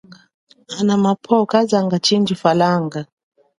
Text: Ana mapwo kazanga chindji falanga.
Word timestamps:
Ana 0.79 0.95
mapwo 1.03 1.35
kazanga 1.51 1.95
chindji 2.05 2.35
falanga. 2.41 2.99